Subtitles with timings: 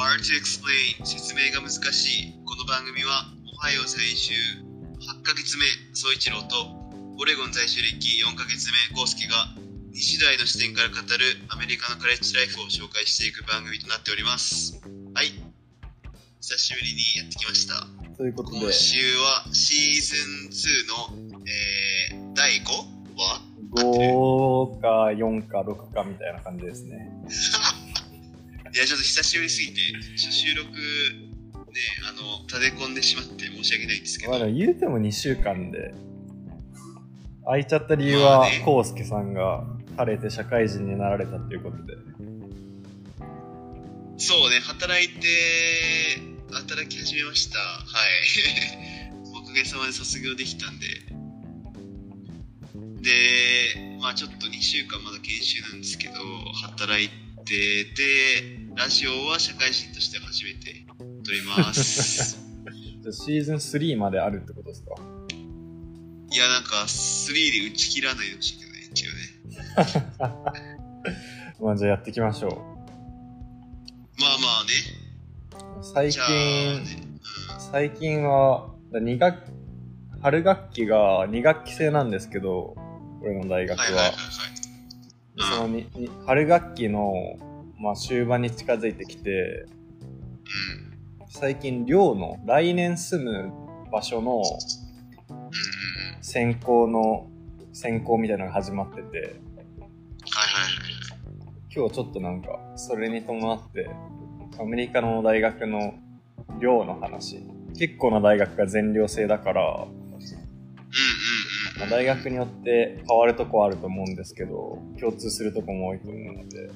[0.00, 4.32] Hard to explain 説明が難しいこの番組はオハイオ在住
[4.96, 6.56] 8ヶ月目総一郎と
[7.20, 9.34] オレゴン在住歴4ヶ月目コウスケが
[9.92, 11.04] 2次代の視点から語る
[11.52, 14.80] アメリカのカレッジライフを紹介していく番組となっております
[15.12, 15.36] はい
[16.40, 17.84] 久しぶりにやってきました
[18.16, 23.00] ということで今、週はシーズン2の、えー、第 5?
[23.20, 23.44] は
[23.76, 27.12] 5か4か6かみたいな感じですね。
[28.72, 29.80] いやちょっと久しぶりすぎて
[30.16, 30.74] 初収録ね
[32.08, 35.94] あの立て込んでしまって申し訳ないんですけど、まあ言うても2週間で、
[37.44, 39.64] 空いちゃった理由まはあね、コウスケさんが
[39.96, 41.94] 晴れて社会人になられたっていうことで。
[44.18, 45.26] そうね働いて
[46.52, 47.58] 働き始めました。
[47.58, 47.82] はい。
[49.42, 50.86] おかげさまで卒業できたんで。
[53.00, 56.14] でまあちょっと2週間まだ研修なんですけど
[56.62, 60.86] 働いてでラジオは社会人として初めて
[61.22, 62.38] 撮ります。
[63.02, 64.94] じゃあシーズン3まであるってことですか？
[66.32, 69.20] いやなんか3で打ち切らないでほしいけどね一応ね。
[71.60, 72.48] まあじゃあやっていきましょ
[74.18, 74.70] まあまあね。
[75.78, 75.84] う。
[75.84, 76.84] 最近、ね
[77.70, 79.42] 最近は、2学、
[80.22, 82.74] 春学期が2学期制なんですけど、
[83.20, 84.14] 俺の大学は。
[85.36, 87.38] そのにに春学期の、
[87.80, 89.64] まあ、終盤に近づいてきて、
[91.20, 91.28] うん。
[91.28, 93.52] 最近寮の来年住む
[93.90, 94.42] 場所の
[96.20, 97.26] 選考の
[97.72, 99.36] 選考みたいなのが始まってて、
[101.74, 103.88] 今日ちょっとなんか、それに伴って、
[104.58, 105.94] アメリカの大学の
[106.60, 107.40] 寮の話、
[107.78, 109.86] 結構な大学が全寮制だから、
[111.80, 116.70] まあ、大学によって変わるとこあると思うんですけど、共通するとこも多いと思うので、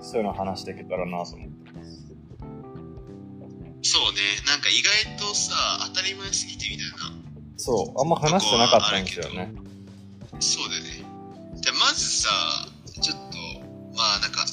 [0.00, 2.04] そういうの話していけたらなと思ってます。
[3.86, 5.52] そうねなんか意外とさ
[5.94, 6.96] 当たり前すぎてみたいな
[7.58, 9.52] そう、あんま話してなかったんですよね。
[10.40, 11.04] そうだよね
[11.60, 12.30] じゃあまずさ
[13.02, 13.36] ちょっと
[13.94, 14.46] まあなんか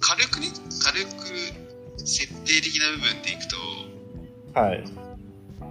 [0.00, 0.48] 軽くね
[0.82, 3.56] 軽く設定的な部分でいくと
[4.58, 4.84] はい。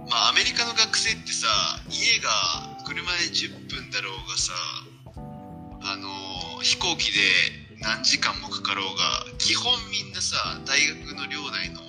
[0.08, 1.48] まあアメリカの学生ってさ
[1.90, 4.54] 家が車で10分だろうがさ
[5.82, 7.20] あの飛行機で
[7.82, 11.82] 何時間もかかろうが基本みんなさ大学の寮内の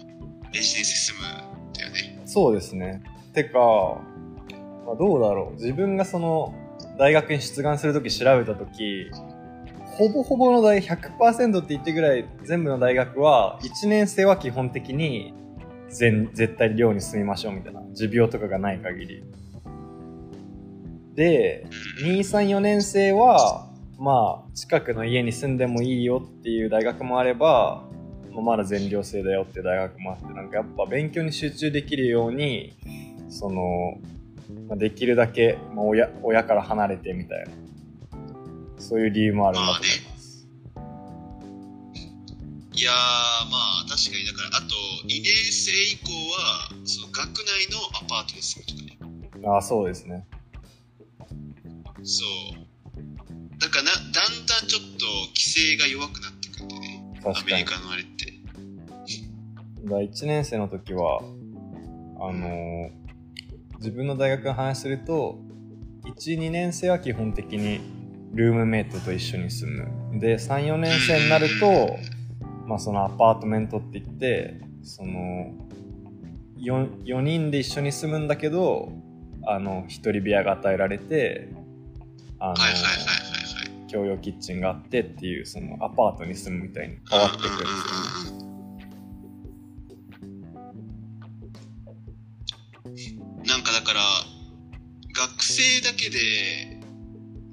[0.51, 3.01] レジデンスに住むんだよねそうですね。
[3.33, 3.57] てか、
[4.85, 5.53] まあ、どうだろう。
[5.53, 6.53] 自分がその、
[6.99, 9.09] 大学に出願するとき調べたとき、
[9.97, 15.33] ほぼほぼの大100%って言ってぐらい全部の大学は、1年生は基本的に
[15.89, 17.81] 全、絶対寮に住みましょうみたいな。
[17.93, 19.23] 持病とかがない限り。
[21.17, 21.66] で、
[22.03, 23.67] 2、3、4年生は、
[23.97, 27.83] まあ、近くの家に住んでもいいよっていう大学もあれば、
[28.31, 32.77] まあまだ全寮制だよっていう大学もあって、なんかやっぱ勉強に集中できるように、
[33.29, 33.97] その、
[34.69, 37.51] まあ、できるだけ、まあ、親、親から離れてみたいな。
[38.77, 40.47] そういう理由もあるんだと思います。
[42.73, 44.75] いやーまあ確かにだからあと
[45.07, 50.27] 2年生以降はその学内のアパートに住むとかねああ、そうですね。
[52.03, 52.25] そ
[52.55, 57.43] うだからなだんだんちょっと規制が弱くなってくんでねア。
[57.43, 58.33] メリカのあれって
[59.85, 61.19] だ1年生の時は、
[62.19, 63.07] あのー
[63.79, 65.39] 自分の大学の話すると、
[66.03, 67.79] 1、2年生は基本的に
[68.33, 69.71] ルームメイトと一緒に住
[70.11, 70.19] む。
[70.19, 71.97] で、3、4年生になると、
[72.65, 75.53] まあそのアパートメントって言って、その、
[76.57, 78.91] 4, 4人で一緒に住むんだけど、
[79.45, 81.49] あの、一人部屋が与えられて、
[82.39, 82.97] あのはいはいはいはい
[83.83, 88.47] はい共用キッチンがあってっていう、そのアパートに住むみたいに変わってくるんですよね。
[93.47, 94.01] なんかだから
[95.15, 96.81] 学生だけで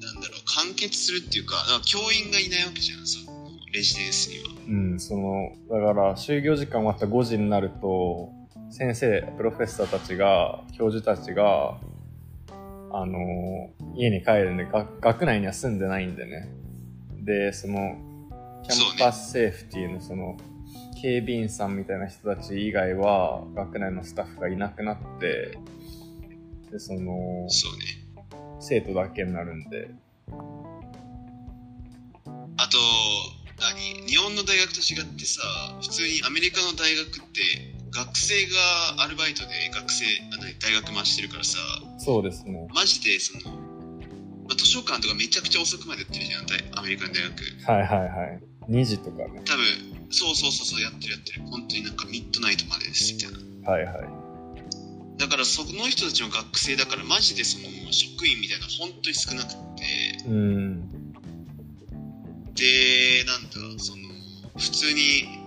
[0.01, 8.33] なんだろう完結するっていうかか教員がいないわけじゃんそのレジデンスにはうん、その、だから、就業時間終わった5時になると、
[8.71, 11.79] 先生、プロフェッサーたちが、教授たちが、
[12.97, 16.49] あの、家に帰るんで、が学内には住んでないんでね。
[17.25, 17.97] で、その、
[18.63, 20.37] キャンパスセーフティーのその、
[21.03, 25.59] 警備員さんみたいな人たち以外は、学内のスタッフがいなくなって、
[26.71, 27.85] で、その、そうね。
[28.61, 29.91] 生徒だけになるんで、
[30.29, 30.33] あ
[32.69, 32.79] と
[33.61, 34.07] 何？
[34.07, 35.43] 日本の大学と違ってさ
[35.83, 37.19] 普通にアメリカの大学って
[37.95, 38.35] 学生
[38.99, 40.05] がアルバイトで学生
[40.35, 41.59] あ何大学回してるからさ
[41.99, 42.67] そうですね。
[42.75, 48.41] マジでその、まあ、図書館とかめちゃくちゃ遅くまでやってるじゃん大アメリカの大学はいはいはい。
[48.69, 49.43] 2時とかね。
[49.45, 49.65] 多分
[50.11, 51.43] そうそうそうそう、やってるやってる。
[51.47, 53.33] 本当になんかミッドナイトまでです、みたい
[53.63, 53.71] な。
[53.71, 54.25] はいはい。
[55.19, 59.57] だからその人たちの学生だからマジでその職員みたいな本当に少なくて
[60.27, 61.13] うん。
[62.55, 64.03] でなんだその
[64.57, 65.44] 普通に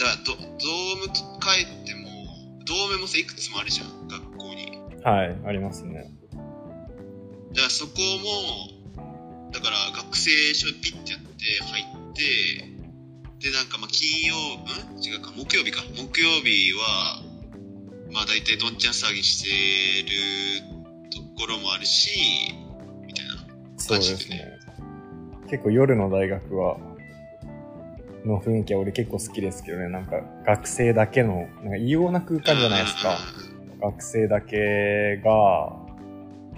[0.00, 0.44] だドドー
[0.98, 1.06] ム
[1.40, 2.08] 帰っても
[2.66, 4.08] ドームもさいくつもあるじゃん。
[4.08, 4.78] 学校に。
[5.04, 6.10] はい、ありますね。
[7.52, 11.28] だからそこもだから学生証ピッてやって
[11.64, 12.22] 入って
[13.40, 15.02] でなんかまあ金曜ん？
[15.02, 15.32] 違うか。
[15.36, 15.82] 木曜日か。
[15.96, 17.22] 木曜日は
[18.12, 19.48] まあ大体どんちゃん騒ぎして
[20.02, 20.10] る
[21.10, 22.54] ところもあるし
[23.06, 23.32] みたいな
[23.76, 24.58] そうですね。
[25.48, 26.78] 結構夜の大学は、
[28.24, 29.88] の雰囲気は俺結構好きですけどね。
[29.88, 33.18] なんか学生だけの、なんか異様な空間じゃないですか。
[33.82, 35.76] 学生だけが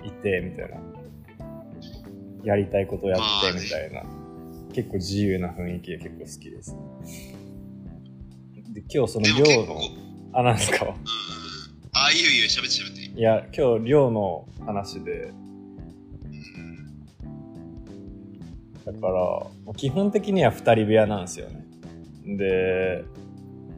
[0.04, 0.76] いて、みたいな。
[2.44, 3.20] やりたいことやっ
[3.52, 4.02] て、みたいな。
[4.72, 6.76] 結構自由な雰囲気で結構好きです。
[8.72, 9.80] で、今日その寮の構、、
[10.32, 10.96] あ、なんですか？
[11.92, 13.20] あ、いいよいいよ、喋って喋って。
[13.20, 15.30] いや、今日寮の話で、
[18.84, 21.64] だから、基本的には二人部屋なんですよね。
[22.36, 23.04] で、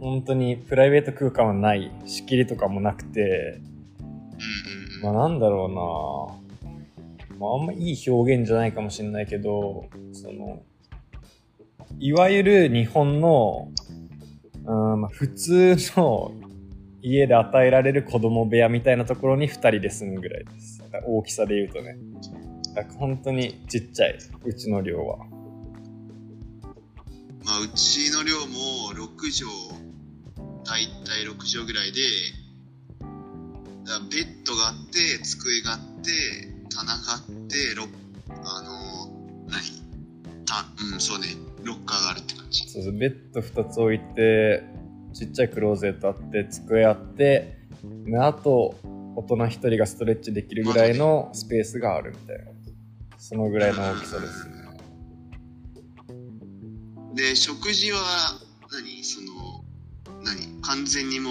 [0.01, 3.61] 本当にプライベート空間はない、仕切りとかもなくて、
[5.03, 10.63] まあなんだろうなまああんまいい表現じゃないかもしれないけど、その、
[11.99, 13.69] いわゆる日本の、
[14.65, 16.33] うんまあ、普通の
[17.03, 20.83] 家で与えられる子供部屋みたいなところに二人で住むぐらいです。
[21.07, 21.97] 大きさで言うとね。
[22.75, 25.19] だから本当にちっちゃい、うちの寮は。
[27.45, 29.85] まあ、うちの寮も6畳、
[30.65, 32.01] 大体6畳ぐらいで、
[33.85, 36.11] だベッドがあって、机があって、
[36.75, 37.57] 棚があって、
[38.45, 39.85] あのー、何？
[40.45, 41.27] た、うん、そうね、
[41.63, 42.69] ロッカーがあるって感じ。
[42.69, 44.65] そうそう、ベッド2つ置いて、
[45.13, 47.59] ちっちゃいクローゼットあって、机あって、
[48.07, 48.75] であと、
[49.17, 52.54] 大人1人がストレッチできるぐらいのスペースがあるみたいな。
[53.27, 54.55] そのぐらいの大きさですね。
[57.15, 57.99] で、食事は
[58.71, 59.65] 何、その、
[60.23, 60.61] 何？
[60.61, 61.31] 完全にも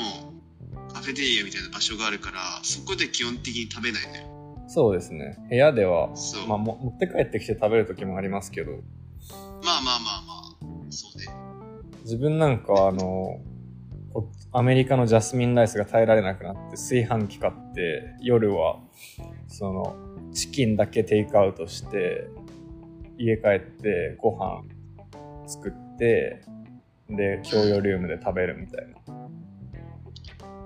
[0.90, 4.28] う、カフェテリアみたいな場所があるから、そこで基本的に食べないんだよ。
[4.68, 5.38] そうですね。
[5.52, 6.10] 部屋では。
[6.48, 8.82] まあ、も持って帰ってきて食べる時もありますけど、まあ
[9.62, 11.28] まあまあまあ、そうね。
[12.06, 13.40] 自分なんかはあの、
[14.16, 18.80] こアメリカのジャスミンライスが耐えられなくなって炊飯器買って夜は
[19.48, 20.03] その
[20.34, 22.28] チキンだけテイクアウトして
[23.18, 24.64] 家帰ってご飯
[25.46, 26.42] 作って
[27.10, 28.96] で共用ルームで食べるみたいな。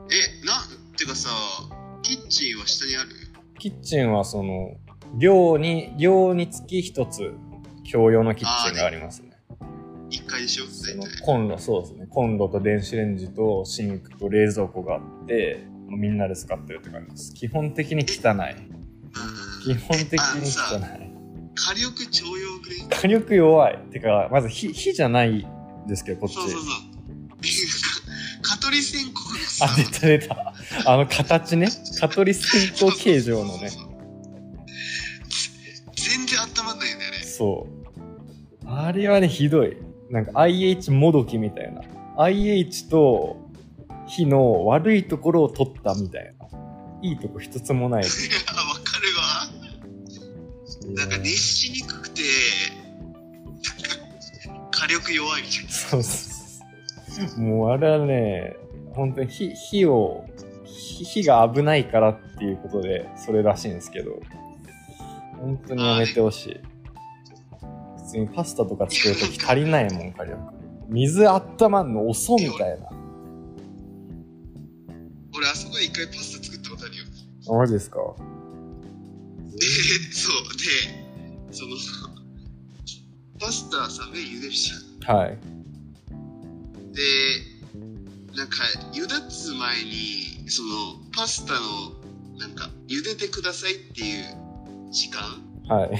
[0.09, 1.29] え、なんてかさ、
[2.01, 3.09] キッチンは下にある？
[3.59, 4.77] キッチンはその
[5.17, 7.33] 寮に寮につき一つ
[7.91, 9.31] 共用のキッチンがありますね
[10.09, 10.65] ?1 階でしょ？
[10.65, 11.21] 大体。
[11.21, 12.07] コンロそうですね。
[12.09, 17.33] コンロと電子レンジとシンクと冷蔵庫があってみんなで使ってるって感じです。
[17.33, 18.55] 基本的に汚い
[19.67, 21.07] 基うん本的に汚い。
[21.55, 25.47] 火力超弱くね火力弱いてかまず火火じゃない
[25.87, 26.35] ですけどこっち。
[26.35, 26.71] そうそうそう。
[28.41, 30.53] 蚊取り線香のさ、あ出た出た。
[30.91, 31.67] あの形ね。
[31.99, 33.69] 蚊取り線香形状のね。
[35.95, 37.17] 全然温まんないんだよね。
[37.23, 37.67] そ
[38.65, 38.67] う。
[38.69, 39.77] あれはねひどい。
[40.09, 41.81] なんか IH もどきみたいな。
[42.17, 43.37] IH と
[44.07, 46.47] 火の悪いところを取ったみたいな。
[47.01, 48.03] いいとこ一つもない。
[50.95, 52.21] なんか熱しにくくて、
[54.71, 55.69] 火力弱いみたいな。
[55.71, 57.41] そうそう。
[57.41, 58.55] もうあれはね、
[58.93, 60.25] 本当に火火を、
[60.65, 64.19] 火火が危ないからっていうことで、それらしいんですけど、
[65.39, 66.59] 本当にやめてほしい。
[68.05, 70.37] 普通にパスタとか作るとき足りないもん、火力。
[70.89, 72.89] 水温まんの遅みたいな。
[75.35, 77.03] 俺、あそこで一回パスタ作ったことあるよ。
[77.49, 77.99] あマジですか？
[79.59, 79.65] で、
[80.13, 81.75] そう、で、その、
[83.39, 85.17] パスタさ、麺茹でるじゃん。
[85.17, 85.37] はい。
[86.93, 87.01] で、
[88.35, 91.93] なんか、茹だつ前に、その、パスタの、
[92.37, 94.25] なんか、茹でてくださいっていう
[94.91, 95.21] 時間？
[95.67, 95.89] はい。
[95.89, 95.95] こ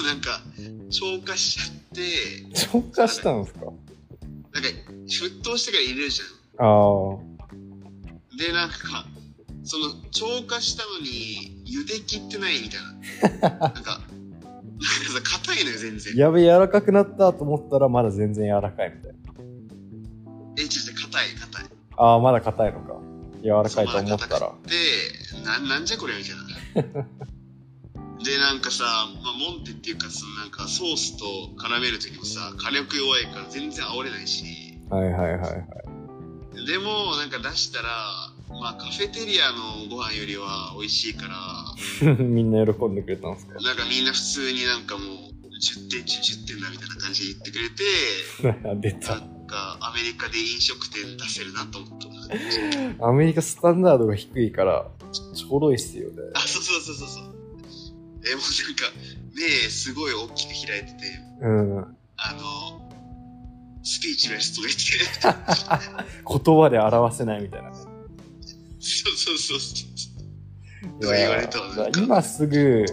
[0.00, 0.42] うなんか、
[0.90, 3.60] 消化しちゃって、消化したんですか？
[3.66, 3.80] なんか、
[5.06, 6.20] 沸騰してから入れるじ
[6.58, 6.66] ああ。
[6.66, 8.36] ゃん。
[8.38, 9.06] で、なんか、
[9.64, 13.48] その、超過したのに、茹で切ってないみたいな。
[13.58, 14.00] なんか、なんかさ、
[15.22, 16.14] 硬いのよ、全然。
[16.16, 19.18] やべ、柔らかくなったと思ったらまだ全然柔らかいみたいな。
[20.58, 21.66] え、ちょっと硬い、硬い。
[21.96, 23.00] ああ、まだ硬いのか。
[23.42, 24.52] 柔らかいと思ったら。
[24.66, 27.06] で、な、なんじゃこれみたいな。
[28.24, 28.84] でなんかさ、
[29.22, 31.24] まあ、モンテっていうかそのなんかソースと
[31.62, 36.66] 絡める時もさ火力弱いから全然煽れないしはいはいはいはい。
[36.66, 43.54] でもなんか出したらまあカフェテリアのご飯よりは美味しいから みんな喜んでくれたんですか？
[43.60, 45.08] なんかみんな普通になんかもう
[45.60, 47.84] 10点中10点だみたいな感じで言ってくれて
[48.92, 49.16] 出なた。
[49.18, 56.16] んかアメリカで飲食店出せるなと思ったアメリカスタンダードが低いから、ちょちょうどいいっすよね。
[56.34, 57.24] あそうそうそうそうそう
[58.28, 58.92] えもうなんか
[59.36, 60.96] 目すごい大きく開いてて
[61.42, 61.78] うん。
[62.16, 62.90] あの
[63.84, 67.76] スピーチレスとか言って 言葉で表せないみたいなね。
[68.78, 69.86] そうそうそうそう
[71.00, 72.84] 言われたわ今すぐ、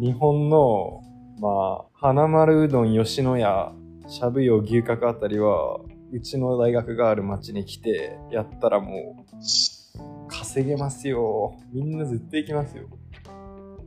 [0.00, 1.02] 日本の、
[1.40, 3.72] まあ、花丸うどん吉野家、
[4.08, 5.80] しゃぶ葉牛角あたりは、
[6.12, 11.56] うちの大学がある町に来て、やったらもう、稼げますよ。
[11.72, 12.88] みんな絶対行きますよ。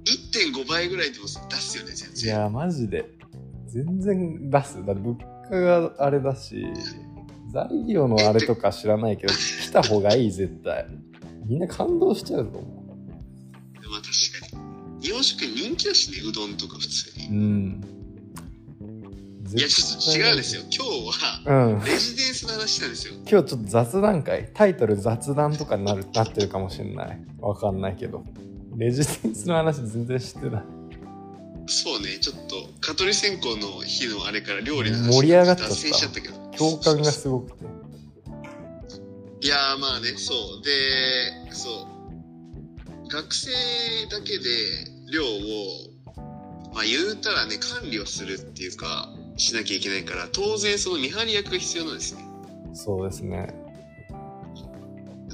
[0.06, 3.06] 1.5倍ぐらいでも出すよね全然いや、マジで。
[3.68, 4.86] 全然出す。
[4.86, 5.16] だって物
[5.50, 6.66] 価があれだし、
[7.54, 10.88] 材料のあれとか知らないけど、来た方がいい、絶対。
[11.50, 12.86] みんな感動しちゃうと思
[13.90, 14.58] まあ確か
[15.00, 15.02] に。
[15.02, 17.20] 日本食人気だしねうどんとか普通う。
[17.22, 17.28] に。
[17.28, 17.82] うん。
[19.58, 20.62] いやちょっと違うんですよ。
[20.72, 21.84] 今日はうん。
[21.84, 23.14] レジデンスの話なんですよ。
[23.28, 24.52] 今日ちょっと雑談会。
[24.54, 27.26] タイトル雑談とかになる なってるかもしれない。
[27.40, 28.24] わかんないけど。
[28.78, 30.64] レジステンスの話全然知ってない。
[31.66, 32.20] そうね。
[32.22, 35.70] ちょっと蚊取り線香の日のあれから料理の話盛り上がっちゃった。
[35.70, 36.36] 脱線しちゃったけど。
[36.56, 37.79] 共感がすごくて
[39.42, 40.64] いやーまあねそう。
[40.64, 43.10] でそう。
[43.10, 43.52] 学生
[44.12, 44.44] だけで
[45.12, 45.28] 量を
[46.74, 52.24] まあ言うたらね管理をするっていうかしなきゃいけないから当然その見張り役が必要なんですね
[52.74, 53.48] そうですね。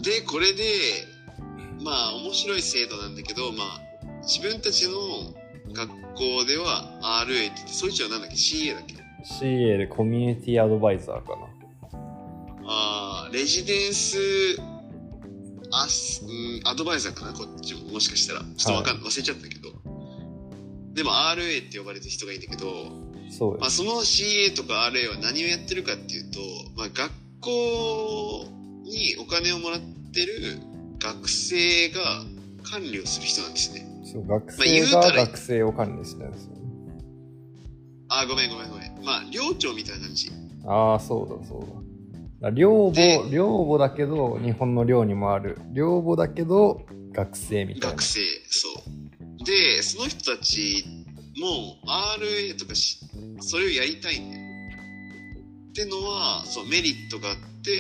[0.02, 0.64] でこれで
[1.84, 3.82] まあ面白い制度なんだけどまあ
[4.22, 4.94] 自分たちの
[5.74, 8.96] 学校では RA って言ってそいつはなんだっけ？CA だっけ
[9.44, 11.48] ？CA でコミュニティアドバイザーかな。
[12.68, 14.18] あーレジデンス
[15.72, 18.42] アス、うん、アドバイザーかなこっちももしかしたら。
[18.42, 19.72] ちょっとわかん、忘れちゃったけど。
[20.94, 23.78] でも RA って呼ばれてる人がいいんだけど、まあ、そうです。
[23.78, 26.40] その CA とか RA は何をやってるかっていうと、
[26.78, 28.48] まあ、学校
[28.84, 29.80] にお金をもらっ
[30.14, 30.60] てる
[31.00, 32.24] 学生が
[32.64, 33.86] 管理をする人なんですね。
[34.06, 36.62] そう学生が学生を管理してるんですよね。
[38.08, 39.04] あーごめんごめんごめん。
[39.04, 40.32] まあ寮長みたいな感じ。
[40.66, 41.85] ああそうだそうだだ
[42.54, 45.58] 寮で母寮母だけど日本の寮にもある。
[45.74, 47.88] 寮母だけど学生みたいな。
[47.92, 48.68] 学生そ
[49.42, 49.46] う。
[49.46, 50.84] でその人たち
[51.38, 51.78] も
[52.20, 53.00] RA とかし
[53.40, 54.46] それをやりたいんだよ。
[55.70, 57.72] ってのはそうメリットがあって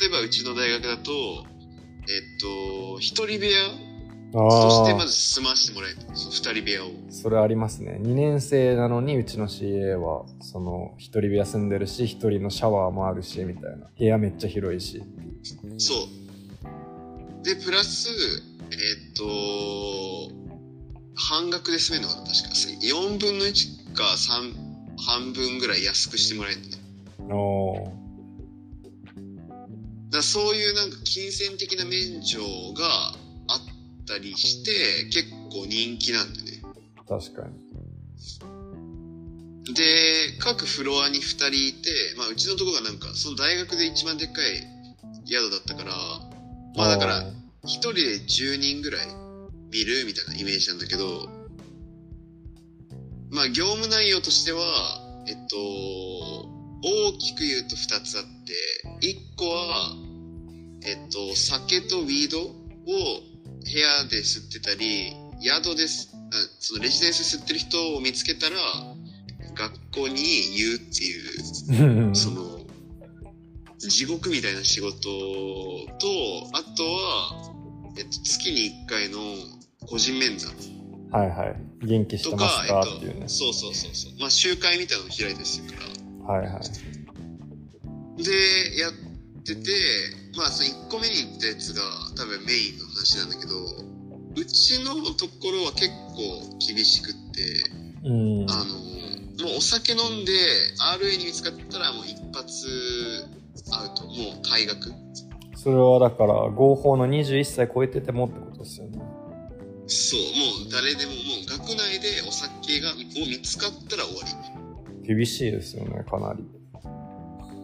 [0.00, 3.50] 例えばうちの大学だとえっと一人部屋
[4.34, 6.88] としてまず住ましてもらえるそう二人部屋を。
[7.10, 13.86] それありますね2年生なのにうちの CA はその一人部屋住んでるし一人のシャワーもあるしみたいな。
[13.96, 15.02] 部屋めっちゃ広いし。
[15.78, 17.44] そう。
[17.44, 18.08] でプラス
[18.70, 18.74] え
[19.10, 19.24] っと
[21.14, 22.48] 半額で住めるのかな確か。
[22.82, 26.70] 4分の1か3半分ぐらい安くしてもらえるん
[30.10, 32.40] だそういうなんか金銭的な免除
[32.74, 33.23] があ
[34.04, 36.62] ったりして結構人気なんだよね。
[37.08, 37.64] 確かに。
[39.72, 44.62] で各フロアに2人いて、まあ、うちのとこがなんかその大学で一番でっかい
[45.26, 45.92] 宿だったから
[46.76, 47.32] まあだからあー
[47.64, 49.06] 1人で10人ぐらい
[49.72, 51.30] 見るみたいなイメージなんだけど
[53.30, 54.60] まあ業務内容としては
[55.26, 55.56] えっと
[56.86, 58.52] 大きく言うと2つあって
[59.00, 59.96] 1個は
[60.84, 66.18] えっと酒とウィードを部屋で吸ってたり宿ですあ
[66.60, 68.56] そのレジデンス吸ってる人を見つけたら
[69.54, 70.16] 学校に
[70.56, 72.54] 言うっていうその
[73.78, 75.08] 地獄みたいな仕事と
[76.52, 77.52] あとは、
[77.96, 79.18] えっと、月に1回の
[79.86, 80.52] 個人面談。
[81.10, 81.56] はいはい。
[81.86, 83.14] 元気してとますか、かっていうね。
[83.14, 84.12] えっと、そうそうそうそう。
[84.18, 85.76] まあ集会みたいなのを開いたりするか
[86.26, 86.34] ら。
[86.34, 88.22] はいはい。
[88.22, 88.92] でやっ
[89.44, 89.72] てて
[90.36, 91.82] まあその1個目に行ったやつが
[92.16, 93.54] 多分メインの話なんだけど
[94.36, 98.50] うちのところは結構厳しくってうん。
[98.50, 98.94] あの
[99.44, 100.32] もうお酒飲んで
[100.98, 102.66] RA に見つかったらもう一発
[103.72, 104.92] アウトもう退学。
[105.56, 108.98] それはだから合法の21歳超えててもってことですよね。
[109.86, 114.20] そうもう誰でももう学内でお酒がを見つかったら終わ
[115.06, 116.42] 厳しいですよねかなり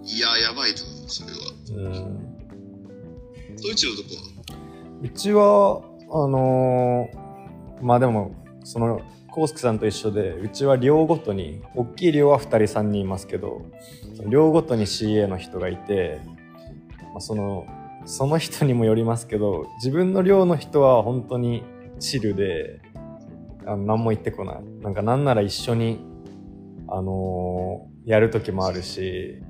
[0.05, 0.17] り。
[0.17, 1.95] いややばいと思うそれは。
[1.95, 2.30] うん
[3.57, 4.09] ドイツのとこ
[5.03, 7.21] うちはあのー
[7.83, 13.65] まあでもそのコウスケさんと一緒でうちは寮ごとに大きい寮は2人3人いますけど
[14.29, 16.21] 寮ごとに CA の人がいて、
[17.13, 17.67] まあ、その
[18.05, 21.63] その人にもよりますけど自分の寮の人は本当に
[21.99, 22.81] チルで
[23.67, 24.65] あの何も言ってこない。
[24.83, 26.01] なんかなんなら一緒に
[26.89, 29.43] あのーやる時もあるし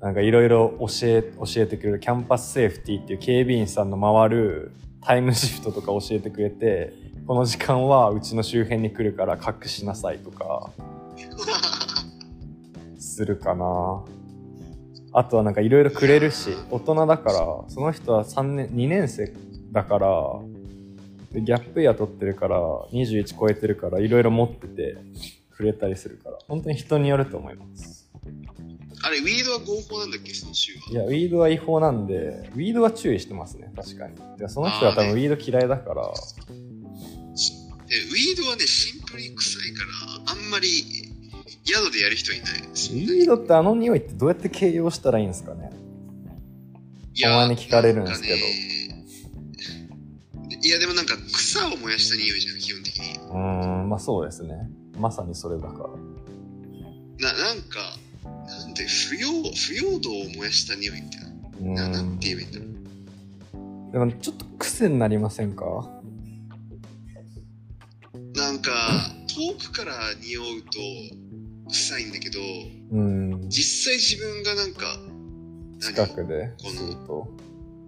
[0.00, 6.92] なんかいろいろ教え教えてくれるキャンパスセーフティーっていう警備員さんの回るタイムシフトとか教えてくれて
[7.26, 10.70] この時間はうちの周辺に来るから隠しなさいとか
[12.98, 14.04] するかな。
[15.12, 19.32] あとはなんかいろいろくれるし大人だからその人は3年2年生
[19.72, 20.10] だから
[21.32, 22.60] でギャップイヤー取ってるから
[22.92, 24.98] 21超えてるからいろいろ持ってて
[25.50, 28.10] くれたりするから本当に人によると思います。
[29.06, 30.90] あれ、ウィードは合法なんだっけ、その州は？
[30.90, 34.16] いやウィードは違法なんでウィードは注意してますね確かに。
[34.36, 36.02] でその人は多分ウィード嫌いだから。
[36.02, 39.84] で、ウィードはね、シンプルに臭いか
[40.26, 40.66] ら、あんまり
[41.64, 42.62] 宿でやる人いない。
[42.62, 45.70] ウィードってあの匂いってどうやって形容したらいいんですかね？
[47.14, 48.34] いたまに聞かれるんですけど。
[50.60, 53.18] いや、でもなんか草を燃やした匂いじゃん、基本的に。
[53.18, 54.68] うーんまあそうですね。
[54.98, 55.84] まさにそれだか
[57.18, 57.30] ら。
[57.32, 57.78] な、なんか、
[58.86, 61.26] なんで、不要、不要度を燃やした匂いみたいな。
[61.60, 63.92] うななんて言えばいいんだろう。
[63.92, 65.90] でもちょっと癖になりませんか？
[68.34, 68.70] なんか、
[69.28, 70.78] 遠くから匂うと
[71.70, 72.38] 臭いんだけど、
[72.92, 74.98] うん実際自分がなんか、
[75.80, 77.28] 何近くでこの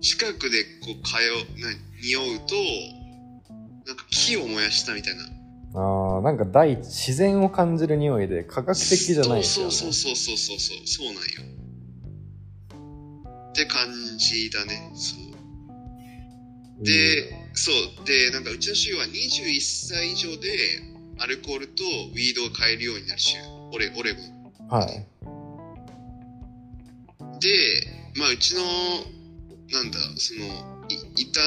[0.00, 1.70] 近くでこう、かよ、な
[2.02, 2.54] 匂うと、
[3.86, 5.22] なんか木を燃やしたみたいな。
[5.74, 11.20] あなんか大自然を感じる匂いで科学的じゃないですよねそうそうそうそうそうそう、なんよ。
[13.50, 14.90] って感じだね。
[14.94, 16.84] そう。
[16.84, 18.06] で、そう。
[18.06, 20.48] で、なんかうちの州は21歳以上で
[21.18, 23.36] アルコールとウィードを買えるようになる州。
[23.72, 24.38] オレオレゴン。
[24.68, 25.06] はい
[27.40, 27.48] で、
[28.16, 28.62] まあうちの、
[29.72, 31.40] なんだ、その、いいた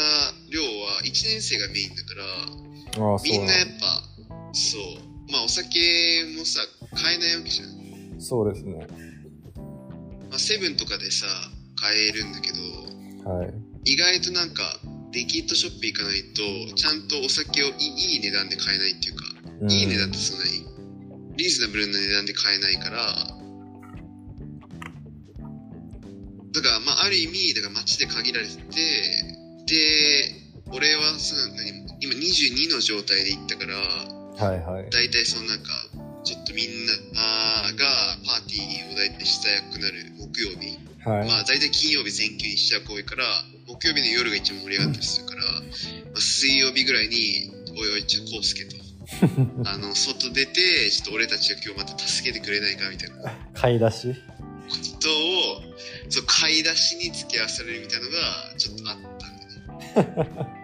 [0.50, 4.11] 寮は1年生がメインだから、みんなやっぱ、
[4.54, 5.32] そう。
[5.32, 5.80] まあお酒
[6.38, 6.60] もさ、
[6.96, 8.20] 買えないわけじゃん。
[8.20, 8.86] そうですね
[10.30, 11.26] まあセブンとかでさ、
[11.76, 14.62] 買えるんだけど、はい意外となんか、
[15.12, 19.26] リキッドショップ行かないと、ちゃんとお酒をいい値段で買えないっていうか、
[19.62, 20.66] うんいい値段ってそんなに、
[21.38, 22.98] リーズナブルな値段で買えないから、
[26.54, 28.62] だから、まあ、ある意味、だから街で限られてて、
[29.66, 31.70] で、俺はさ、何
[32.02, 33.76] 今22の状態で行ったから、
[34.46, 34.90] はいはい。
[34.90, 35.70] 大体そのなんか、
[36.24, 36.94] ちょっとみんな
[37.74, 43.24] がパーティーを大体したくなる木曜日、はい、まあ大体金曜日全休にしちゃう子多いから、
[43.68, 45.48] 木曜日の夜が一番盛り上がったりするから、ま
[46.18, 48.76] あ、水曜日ぐらいに、おいおい、ちょ、コウスケと、
[49.66, 53.18] あの、外出て、ちょっと俺たちが今日また助けてくれないかみたいな。
[53.18, 54.16] こ買い出し？
[55.02, 55.62] とを、
[56.10, 60.52] そう、買い出しに付き合わされるみたいなのが、ちょっとあったんでね。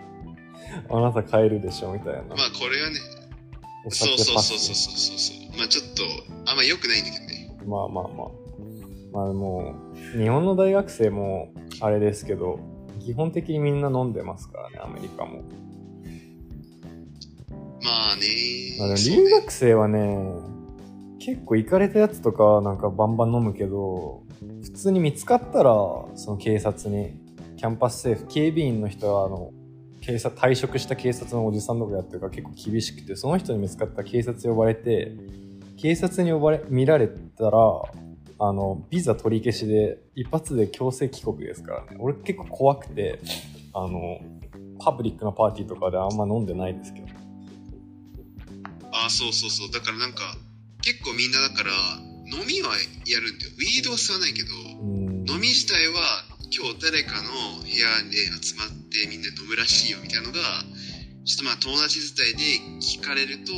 [0.89, 2.35] あなた買えるでしょみたいな。
[2.35, 3.16] まあこれはね、お
[3.89, 5.57] そうそうそうそうそうそうそう。
[5.57, 6.03] まあちょっと、
[6.51, 7.37] あんま良くないんだけどね。
[7.65, 8.47] まあまあまあ
[9.11, 9.75] まあも
[10.15, 12.59] う日本の大学生もあれですけど
[12.99, 15.43] 基本的にみんな飲んでますからねアメリカも、
[17.81, 18.21] まあね
[18.79, 20.17] まあ、でも留学生はね
[21.19, 24.23] 結構行かれたやつとかなんかバンバン飲むけど
[24.61, 25.71] 普通に見つかったら
[26.15, 27.13] その警察に
[27.57, 29.51] campus safe 警備員の人はあの
[30.07, 35.11] 警察退職した警察のおじさんとかやってるから結構厳しくてその人に見つかったら警察呼ばれて
[35.77, 37.57] 警察に呼ばれ見られたら
[38.39, 43.19] あのビザ取り消しで一発で強制帰国ですからね俺結構怖くて
[43.73, 44.19] あの
[44.79, 47.07] パブリックなパーティーとかであんま飲んでないですけど
[49.05, 49.71] あそうそうそう。
[49.71, 50.35] だからなんか、
[50.81, 51.71] 結構みんなだから、
[52.27, 53.51] 飲みはやるんだよ。
[53.57, 54.49] ウィードは吸わないけど、
[54.81, 56.23] うん飲み自体は
[56.55, 60.39] 今日誰かの部屋で集まってみんな飲むらしいよみたいなのが、
[61.25, 63.53] ちょっとまあ友達伝いで聞かれると、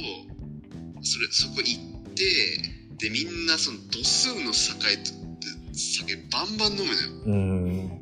[1.01, 2.23] それ、そこ行って、
[2.97, 5.11] で、みんなその度数の酒と
[5.73, 7.09] 酒バンバン飲むのよ。
[7.25, 7.99] うん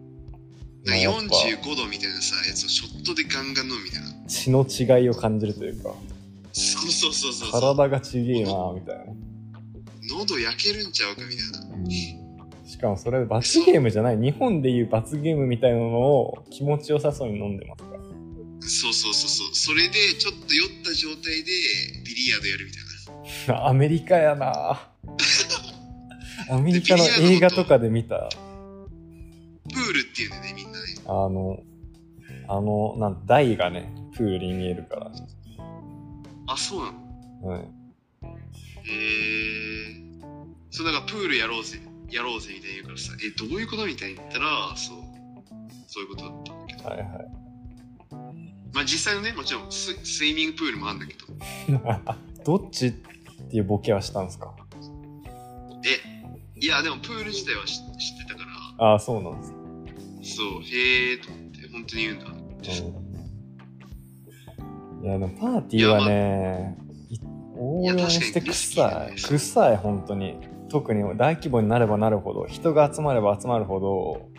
[0.86, 4.08] なんかまあやっぱ45度みたいなさ、やつをショットでガンガン飲むみたいな。
[4.28, 5.94] 血の違いを感じるというか
[6.54, 7.52] そうそうそうそう。
[7.52, 9.04] 体がちげえなみたいな、
[10.10, 12.17] 喉焼けるんちゃうかみたいな。
[12.68, 17.94] しかもそれ罰ゲームじゃない日本でいう罰ゲームみたいなのを気持ちよさそうに飲んでますか？
[17.94, 18.00] ら
[18.70, 19.56] そうそうそうそう。
[19.56, 21.52] それでちょっと酔った状態で
[22.06, 23.68] ビリヤードやるみたいな。
[23.72, 24.92] アメリカやな
[26.50, 28.30] アメリカの映画とかで見た
[29.74, 30.86] プールっていうんだよね、みんなね。
[31.06, 31.64] あの
[32.50, 35.12] あのなん台がねプールに見えるから
[36.48, 36.92] あ、そうな
[37.42, 37.48] の？
[37.48, 37.62] はい。
[37.62, 37.66] へ
[39.94, 39.96] え
[40.70, 41.80] そうなんかプールやろうぜ
[42.12, 44.98] やろうぜみたいに言うからさえどういうことみたいに言ったらそう
[45.88, 47.08] そういうことだったんだけどはいはい。
[48.74, 51.28] まあ実際のねもちろんススイミングプールもあるんだけど
[52.60, 54.54] どっちっていうボケはしたんですか？
[55.86, 57.84] えいやでもプール自体は知知っ
[58.20, 58.44] てたか
[58.80, 59.46] らああ、そうなんで
[60.24, 60.36] す。
[60.36, 62.30] そうへえと思って本当に言うんだっ
[62.62, 62.70] て
[64.60, 66.78] うん、いや、でもパーティーはね、
[67.10, 67.18] い
[67.58, 69.40] 応援していや確かにリスキーだね臭い。
[69.40, 70.36] 臭い、本当に。
[70.70, 74.30] 特に大規模になればなるほど、人が集まれば集まるほど、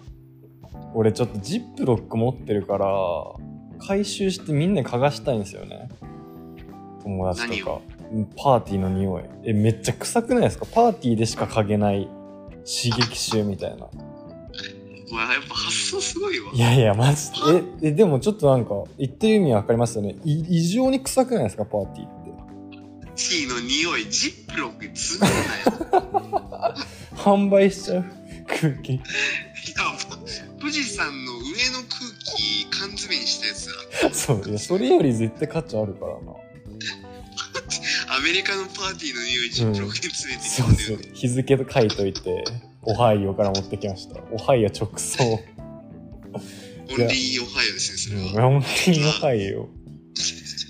[0.94, 2.86] 俺ちょっとジップロック持ってるから、
[3.86, 5.88] 回収してみんなに嗅がしたいんですよね。
[7.02, 7.80] 友達とか。
[8.12, 9.22] うんパーティーの匂い。
[9.44, 10.64] え、めっちゃ臭くないですか？
[10.64, 12.08] パーティーでしか嗅げない
[12.64, 13.86] 刺激臭みたいな。
[15.10, 17.36] お前やっぱ発想すごいわいやいや、マジで。
[17.82, 20.16] え、えでもちょっとなんか、言ってる意味わかりますよね。
[20.24, 22.08] い異常に臭くないですか、パーティー
[23.18, 23.28] って。
[23.28, 25.38] ティーの匂いジップロックに詰める
[26.30, 26.74] なよ
[27.16, 28.04] 販売しちゃう
[28.46, 28.94] 空気。
[28.94, 29.02] いや
[30.58, 33.66] 富士山の上の空気缶詰にしたやつ
[34.02, 34.48] だそう。
[34.48, 36.32] いや、それより絶対価値あるからな。
[38.16, 41.18] アメリカのパーティーの匂いジップロックに詰めてきそうそうたんだよね。。
[41.18, 42.44] 日付と書いといて、
[42.82, 44.20] オハイオから持ってきました。
[44.32, 45.24] オハイオ直送。
[45.24, 45.40] オン
[46.96, 48.48] リーオハイオですね、それは。
[48.48, 49.68] うん、本当にオハイオ。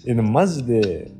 [0.07, 1.13] え、でもマジで、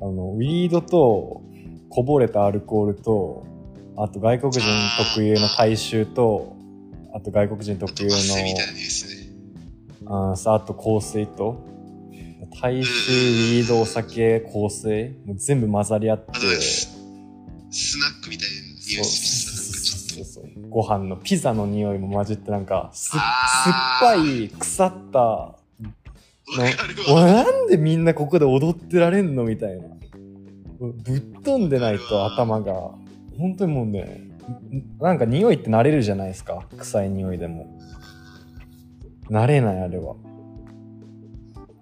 [0.00, 1.42] あの、ウィードと、
[1.88, 3.46] こぼれたアルコールと、
[3.96, 4.62] あと外国人
[5.14, 6.56] 特有の大衆と、
[7.14, 9.14] あと外国人特有の、バスみたいなですね。
[10.06, 11.64] あさあと香水と、
[12.60, 16.94] 大衆、ウィード、お酒、香水、もう全部混ざり合ってス
[17.70, 18.54] スナックみたいな
[18.86, 23.22] 匂いするさ、なんかちょっそうそうそうご飯のピザの匂いも混じってなんかす酸っ
[24.00, 25.58] ぱい腐った。
[26.46, 29.88] なんでみんなここで踊ってられんのみたいな。
[30.78, 32.72] ぶっ飛んでないと頭が。
[33.38, 34.30] 本当にもうね
[34.70, 36.66] んなんか匂いって慣れるじゃないですか。
[36.78, 37.78] 臭い匂いでも。
[39.30, 40.14] 慣れないあれは。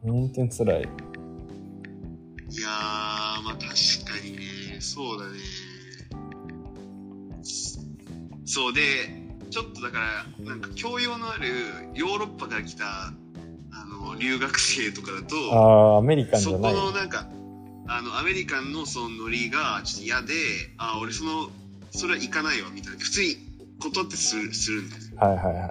[0.02, 0.82] 本当に辛い。
[0.82, 0.82] い
[2.60, 3.68] やー、まあ確か
[4.24, 5.38] にね、そうだね。
[8.44, 8.80] そうで、
[9.50, 11.48] ちょっとだから、なんか教養のある
[11.94, 13.12] ヨーロッパから来た、
[14.22, 17.26] 留学生とかだと、あーアメリカンじそこゃないのなんか、
[17.88, 20.34] あの、アメリカンのそのノリがちょっと嫌で、
[20.78, 21.50] あ、俺その、
[21.90, 22.98] それは行かないわ、みたいな。
[23.00, 23.36] 普通に
[23.80, 25.08] 断ってする、するんだよね。
[25.16, 25.66] はいはいはいは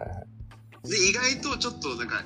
[0.86, 2.24] いで、意外とちょっとなんか、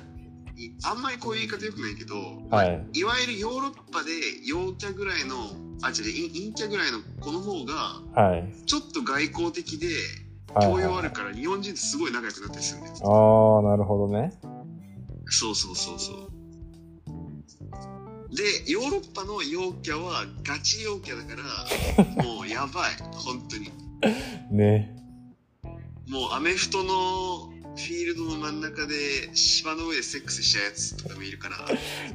[0.56, 2.16] いあんまりこういう言い方よくないけど、
[2.50, 4.10] はいいわゆるヨーロッパで
[4.46, 5.36] 陽キャぐらいの、
[5.82, 9.86] あ、違う、陰陰キャぐらいの子の方が、はいちょっと外交的で、
[10.54, 12.96] はい教養あはいるから、日本人とすごい仲良くなったりするんだよ。
[13.04, 14.32] ああなるほどね
[15.28, 16.36] そうそうそうそう。
[18.34, 21.42] で、ヨーロッパの陽キャはガチ陽キャだか
[22.16, 23.70] ら、 もうやばい、本当に。
[24.50, 24.92] ね
[26.08, 28.94] もうアメフトのフィールドの真ん中で
[29.34, 31.56] 芝の上でセックスしちゃうやつとかもいるから、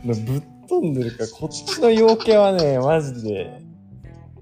[0.04, 3.62] ぶっ飛んでるから、こっちの陽キャはね、 マジで、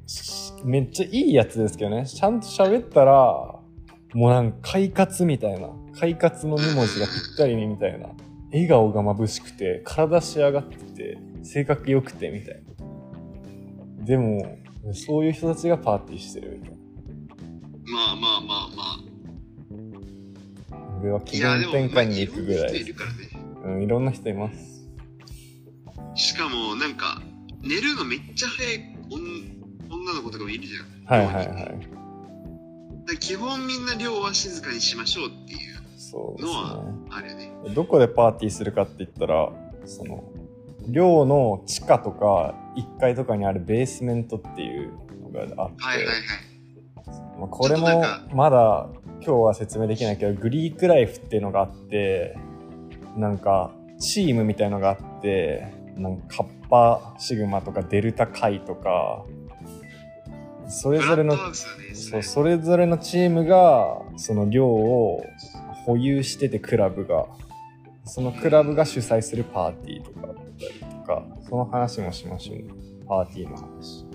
[0.06, 2.06] しめっちゃいいやつですけどね。
[2.08, 3.14] ちゃんと喋ったら、
[4.14, 5.70] もうなんか快活みたいな。
[6.00, 8.10] 快活の2文字がぴったりにみたいな。
[8.52, 12.64] 笑顔が眩しくて、体仕上がってて、性格良くてみたい
[14.00, 14.06] な。
[14.06, 14.58] でも、
[14.94, 16.80] そういう人たちがパーティーしてるみたい
[17.92, 20.76] まあまあまあまあ。
[20.76, 21.00] な。
[21.02, 23.30] 俺は気分転換に行くぐらいまあいろんな人いるからね。
[23.64, 24.88] うん、いろんな人います。
[26.16, 27.22] しかも、なんか、
[27.62, 29.60] 寝るのめっちゃ早い女
[29.90, 31.06] 女の子とかもいるじゃん。
[31.06, 31.62] はいはいは
[33.12, 33.18] い。
[33.20, 35.69] 基本みんな寮は静かにしましょうっていう
[36.10, 36.92] そうですのはね。
[37.12, 37.52] あるよね。
[37.76, 39.52] どこでパーティーするかって言ったら、
[39.86, 40.24] その、
[40.88, 46.16] 寮の地下とか1階とかにあるベースメントっていうのがあって、はいはいはい。
[47.40, 48.90] まあ、これもまだ
[49.22, 52.38] 今日は説明できないけど、グリークライフっていうのがあって、
[53.16, 59.26] なんかチームみたいのがあって、なんかカッパシグマとかデルタカイとか、
[60.70, 61.36] それぞれの
[61.94, 65.24] そうそれぞれのチームがその寮を
[65.90, 67.26] 保有しててクラブが。
[68.06, 70.48] そのクラブが主催するパーティーとかだったり
[70.80, 71.26] とか。
[71.50, 72.58] その話もしましょう。
[72.58, 72.66] ね
[73.08, 74.06] パーティーの話。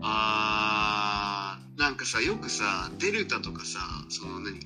[0.00, 4.60] あー、なんかさ、よくさ、デルタとかさ、その何？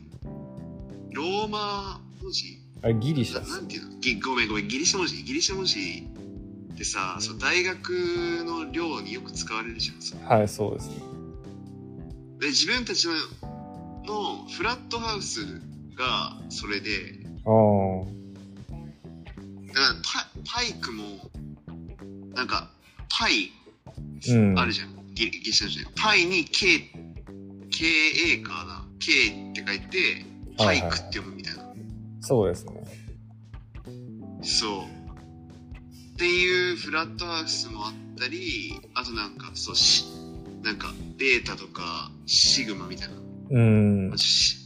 [1.14, 2.58] ローマ文字？
[2.82, 3.48] あれギリシャ。
[3.48, 3.98] なんていうの？
[4.00, 5.22] ぎごめんごめん、ギリシャ文字？
[5.22, 6.06] ギリシャ文字
[6.74, 7.88] ってさ、そう大学
[8.44, 9.94] の寮によく使われるじゃ
[10.26, 10.28] ん。
[10.28, 10.96] はいそうですね。
[12.40, 13.14] で、自分たちの
[14.06, 15.60] のフラットハウス
[15.96, 16.90] がそれで、
[17.44, 18.16] ああ
[19.68, 21.04] だからパパイクも
[22.36, 22.68] なんか、
[23.18, 23.50] パイ、
[24.28, 24.94] うんあるじゃん。
[25.14, 25.92] ギリギリシャじゃん。
[25.94, 26.90] パイに K、
[27.70, 28.84] KA かな。
[29.00, 30.24] K って書いて、
[30.58, 31.64] パイクって読むみたいな。
[32.20, 32.72] そうですね。
[34.42, 34.82] そう。
[36.14, 40.04] っていうフラットハウスもあったり、あとなんか、そうし、
[40.62, 43.14] なんか、ベータとか、シグマみたいな。
[43.50, 44.12] うん。
[44.16, 44.56] し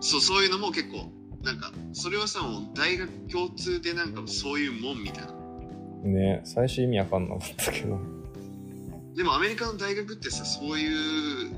[0.00, 1.10] そう、そういうのも結構、
[1.42, 5.32] なんか、それはさ、もう大学共通でなんかそういうもんみたいな。
[6.04, 7.98] ね最初意味わかんなかったけど。
[9.16, 11.50] でもアメリカの大学ってさ、そういう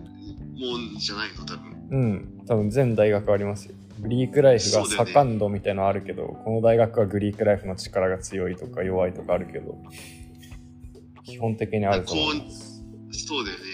[0.59, 1.88] もんじゃないの多分。
[1.90, 2.44] うん。
[2.47, 3.75] 多分全大学ありますよ。
[4.01, 9.77] グリークライフがそうだよね盛ん度みたいなのあるけど、この大学はグリークライフの力が強いとか弱いとかあるけど、
[11.25, 12.85] 基本的にあると思います。
[13.27, 13.64] そうだよね。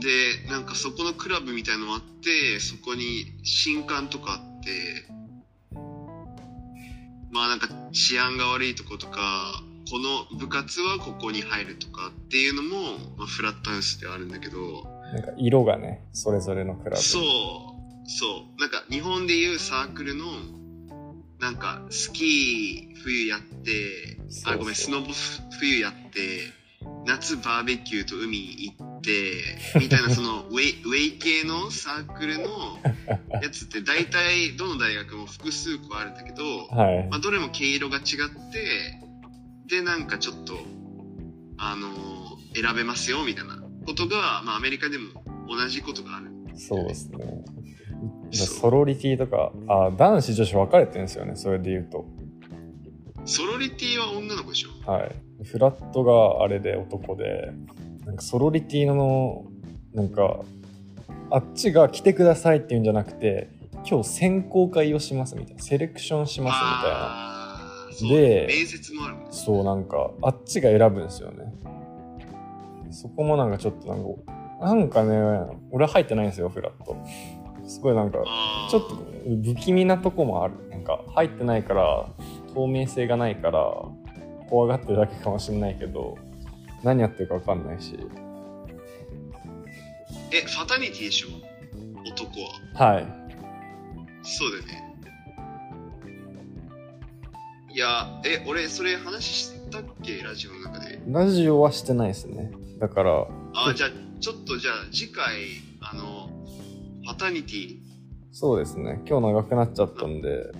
[0.00, 4.70] で、なんかそこのクラブみたいのもあって、そこに新刊とかあって、
[7.30, 17.02] まあなんか治安が悪いとことか、この部活はここに入るとかっていうのも、まあ、フラットハウスではあるんだけど、なんか色がね、それぞれのクラブ。
[17.02, 17.22] そう、
[18.08, 18.60] そう。
[18.60, 20.24] なんか日本でいうサークルの、
[21.40, 25.08] なんかスキー冬やって、あ、ごめん、スノボ
[25.58, 26.59] 冬やって、
[27.06, 32.78] 夏バーベキューと海行って、みたいなその ウェイウェイ系のサークルの
[33.42, 37.08] やつって大体どの大学も複数個あるんだけど、はい。
[37.08, 38.04] まあ、どれも毛色が違っ
[38.52, 39.00] て、
[39.66, 40.58] で、なんかちょっと、
[41.58, 42.20] あのー
[42.54, 46.30] 選べますよみたいなことが、まあ、アメリカでも同じことがある。
[46.56, 47.44] そうですね。
[48.32, 52.06] ソロリティとか、あ、男子女子分かれてるんですよね、それで言うと。
[53.24, 55.14] ソロリティは女の子でしょはい。
[55.44, 57.52] フラットがあれで男で、
[58.06, 59.44] なんかソロリティの、
[59.94, 60.40] なんか、
[61.30, 63.48] あっちが来てくださいって言うんじゃなくて、
[63.88, 68.16] 今日選考会をしますみたいな、セレクションしますみたいな。
[68.16, 71.52] で面接もあるそう、なんか、あっちが選ぶんですよね。
[72.90, 76.96] そこもなんかちょっとなんか、なんかね、俺は入ってないんですよ、フラット。
[77.64, 78.18] すごいなんか、
[78.70, 78.96] ちょっと
[79.44, 80.54] 不気味なとこもある。
[80.70, 82.08] なんか、入ってないから、
[82.54, 83.60] 透明性がないから、
[84.48, 86.18] 怖がってるだけかもしれないけど、
[86.82, 87.98] 何やってるかわかんないし。
[90.32, 91.28] えファタニティでしょ？
[92.08, 92.30] 男
[92.76, 93.06] ははい。
[94.22, 94.86] そうだよね
[97.72, 100.22] いやえ俺それ話したっけ？
[100.22, 102.50] ラジオの中でラジオはしてないですね。
[102.78, 105.34] だから、あじゃあちょっとじゃあ次回
[105.80, 106.28] あの
[107.04, 107.78] ファタニティ
[108.32, 109.00] そうですね。
[109.06, 110.52] 今日長くなっちゃったんで、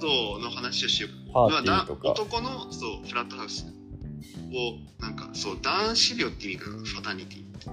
[0.00, 3.66] との話をしようパーティーとか男のそうフラットハウス
[4.52, 7.70] をなんかそう男子寮って意味かなファタニティって。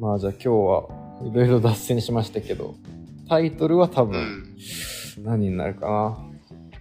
[0.00, 0.88] まあじゃあ今日は
[1.30, 2.74] いろいろ脱線しましたけど、
[3.28, 4.18] タイトルは多分
[5.18, 6.30] うん何になるかな。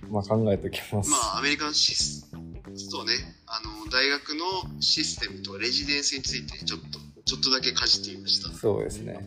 [0.10, 1.10] まあ考えておきます。
[1.10, 2.30] まあアメリカのシス
[2.76, 3.13] そうね
[3.46, 9.20] あの大学のシステムとレジデンスについてちょっとちょっとだけかじってみましたそうですね。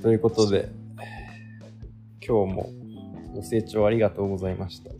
[0.00, 0.68] ということで、
[2.24, 2.70] 今日も
[3.34, 4.90] ご清聴ありがとうございました。